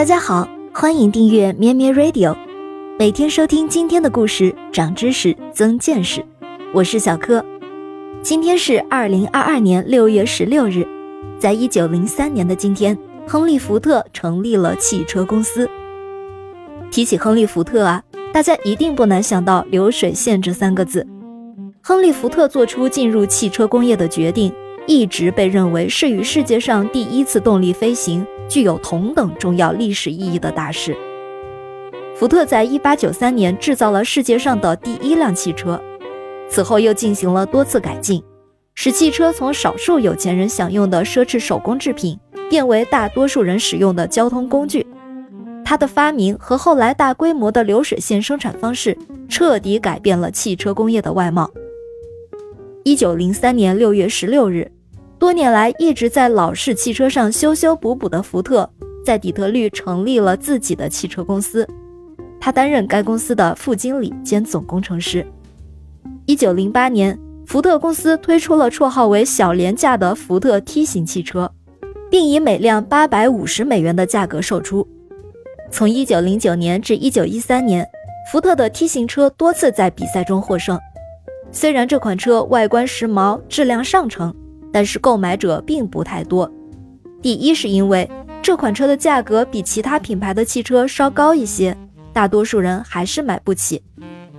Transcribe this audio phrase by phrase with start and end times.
[0.00, 2.34] 大家好，欢迎订阅咩咩 Radio，
[2.98, 6.24] 每天收听今天的故事，长知识，增见识。
[6.72, 7.44] 我是小柯。
[8.22, 10.88] 今天是二零二二年六月十六日，
[11.38, 12.96] 在一九零三年的今天，
[13.28, 15.68] 亨利·福特成立了汽车公司。
[16.90, 21.06] 提起亨利·福特啊，大家一定不难想到流水线这三个字。
[21.82, 24.50] 亨利·福特做出进入汽车工业的决定，
[24.90, 28.26] 一直被认为是与世界上第一次动力飞行。
[28.48, 30.96] 具有同等重要历史意义的大事。
[32.16, 35.80] 福特在一八九三年制造了世界上的第一辆汽车，
[36.48, 38.20] 此后又进行了多次改进，
[38.74, 42.18] 使汽车从少数有钱人享用的奢侈手工制品，
[42.50, 44.84] 变为大多数人使用的交通工具。
[45.64, 48.98] 他的发明和后来大规模的流水线生产方式，
[49.28, 51.48] 彻底改变了汽车工业的外貌。
[52.82, 54.68] 一九零三年六月十六日。
[55.20, 58.68] 多年来一直在老式汽车上修修补补的福特，
[59.04, 61.68] 在底特律成立了自己的汽车公司。
[62.40, 65.24] 他担任该公司的副经理兼总工程师。
[66.24, 71.52] 一九零八年，福特公司推出了绰号为“小廉价”的福特 T 型汽车，
[72.10, 74.88] 并以每辆八百五十美元的价格售出。
[75.70, 77.86] 从一九零九年至一九一三年，
[78.32, 80.80] 福特的 T 型车多次在比赛中获胜。
[81.52, 84.34] 虽然这款车外观时髦，质量上乘。
[84.72, 86.50] 但是购买者并不太多。
[87.22, 88.08] 第一是因为
[88.42, 91.76] 这款车的价格比其他品牌的汽车稍高一些，
[92.12, 93.82] 大多数人还是买不起。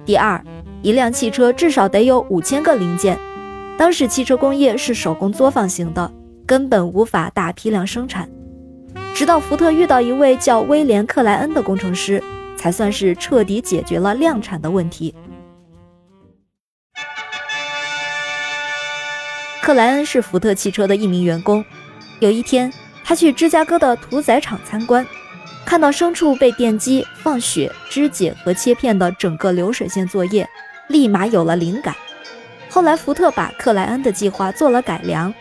[0.06, 0.44] 第二，
[0.82, 3.18] 一辆汽车至少得有五千个零件，
[3.78, 6.12] 当时汽车工业是手工作坊型的，
[6.46, 8.28] 根本无法大批量生产。
[9.14, 12.24] 直到福特遇到一位叫威廉·克莱恩的工程师，
[12.58, 15.14] 才算是彻底解决了量产的问题。
[19.62, 21.64] 克莱恩是福特汽车的一名员工。
[22.20, 22.72] 有一天，
[23.04, 25.06] 他去芝加哥的屠宰场参观，
[25.64, 30.50] 看到牲畜被电击、放血、肢解和切片的整个流水线作业，
[30.88, 31.96] 立马有了灵感。
[32.70, 35.32] 后来，福特把克莱恩的计划做了改良，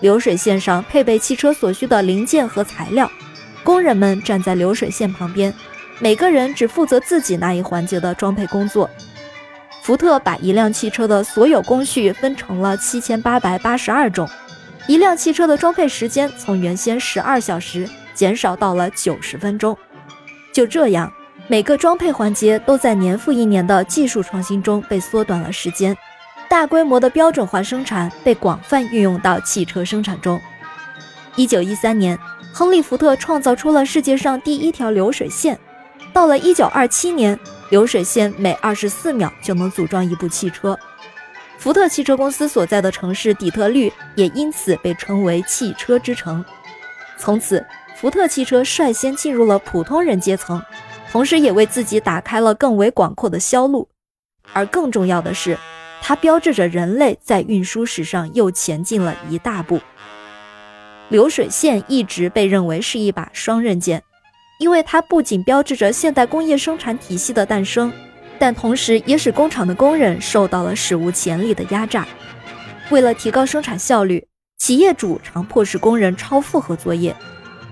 [0.00, 3.10] 流水线上配备汽车所需的零件和材料，
[3.62, 5.52] 工人们站在流水线旁边，
[5.98, 8.88] 每个人只负责自己那一环节的装配工作。
[9.86, 14.28] 福特把一辆汽车的所有工序分成了七千八百八十二种，
[14.88, 19.78] 一辆汽车的装配时间从原先十二小时减少到了九十分钟。
[20.52, 21.12] 就这样，
[21.46, 25.96] 每个装配环节都在年复一年的技术创新中被缩短了时间。
[26.48, 30.40] 大规模的标准化生产被广泛运用到汽车生产中。
[31.36, 32.18] 一九一三年，
[32.52, 35.56] 亨利·福特创造出了世界上第一条流水线。
[36.16, 37.38] 到了一九二七年。
[37.68, 40.78] 流水线每二十四秒就能组装一部汽车。
[41.58, 46.42] 福特汽车公司所在的城市底特律也因此被称为“汽车之城”。
[47.18, 47.66] 从此，
[47.96, 50.62] 福特汽车率先进入了普通人阶层，
[51.10, 53.88] 同时也为自己打开了更为广阔的销路。
[54.54, 55.58] 而更重要的是，
[56.00, 59.80] 它标志着人类在运输史上又前进了一大步。
[61.10, 64.04] 流水线一直被认为是一把双刃剑。
[64.58, 67.92] 因为它不仅标志着现代工业生产体系的诞生，
[68.38, 72.06] 但同时也使工厂的工人受到了史无前例的压榨。
[72.90, 74.26] 为了提高生产效率，
[74.58, 77.14] 企业主常迫使工人超负荷作业，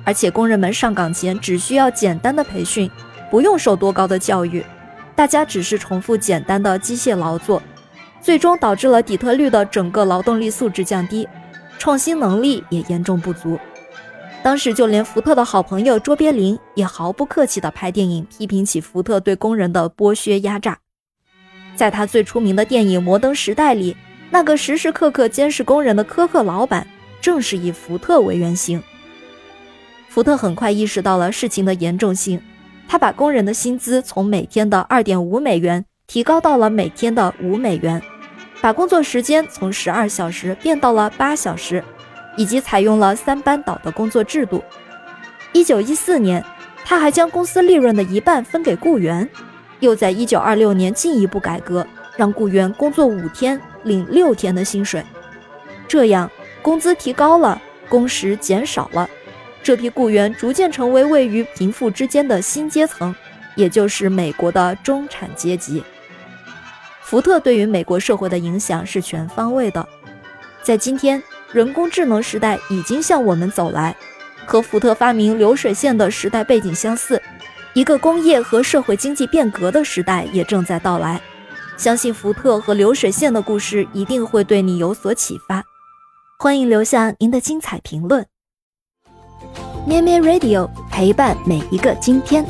[0.04, 2.90] 而且工人们上岗前只需要简单的培训，
[3.30, 4.62] 不用受多高的教育，
[5.16, 7.62] 大家只是重复简单的机械劳作，
[8.20, 11.26] 最终导致了底特律的整个劳动力素质降低，
[11.78, 13.58] 创新能力也严重不足。
[14.44, 20.76] 当时就连福特的好朋友卓别林也毫不客气地拍电影批评起福特对工人的剥削压榨。
[21.74, 23.96] 在他最出名的电影《摩登时代》里，
[24.28, 26.86] 那个时时刻刻监视工人的苛刻老板，
[27.22, 28.82] 正是以福特为原型。
[30.10, 32.38] 福特很快意识到了事情的严重性，
[32.86, 38.02] 他把工人的薪资从每天的二点五美元提高到了每天的五美元，
[38.60, 41.82] 把工作时间从十二小时变到了八小时。
[42.36, 44.62] 以及采用了三班倒的工作制度。
[45.52, 46.44] 一九一四年，
[46.84, 49.28] 他还将公司利润的一半分给雇员，
[49.80, 51.86] 又在一九二六年进一步改革，
[52.16, 55.04] 让雇员工作五天领六天的薪水。
[55.86, 56.28] 这样，
[56.60, 59.08] 工资提高了，工时减少了，
[59.62, 63.14] 这批雇员逐渐成为位于贫富之间的新阶层，
[63.54, 65.84] 也就是美国的中产阶级。
[67.00, 69.86] 福特对于美国社会的影响是全方位的，
[70.62, 71.22] 在今天。
[71.54, 73.94] 人工智能时代已经向我们走来，
[74.44, 77.22] 和福特发明流水线的时代背景相似，
[77.74, 81.20] 一个工业和社会经济变革的时代也正在到来。
[81.76, 85.62] 相信福特和流水线的故事一定会对你有所启发。
[86.40, 88.26] 欢迎留下您的精彩评论。
[89.86, 90.68] 咩咩 Radio。
[90.90, 92.44] 陪伴每一个今天。